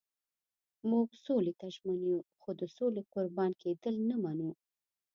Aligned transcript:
موږ 0.89 1.07
سولې 1.25 1.53
ته 1.59 1.67
ژمن 1.75 1.99
یو 2.09 2.19
خو 2.41 2.49
د 2.59 2.61
سولې 2.77 3.01
قربان 3.13 3.51
کېدل 3.61 3.95
نه 4.09 4.17
منو. 4.23 4.51